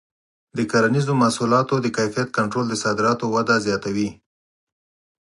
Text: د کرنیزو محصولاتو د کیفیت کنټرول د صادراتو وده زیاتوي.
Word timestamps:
د 0.57 0.59
کرنیزو 0.71 1.13
محصولاتو 1.21 1.75
د 1.81 1.87
کیفیت 1.97 2.29
کنټرول 2.37 2.65
د 2.69 2.73
صادراتو 2.83 3.25
وده 3.35 3.55
زیاتوي. 3.65 4.09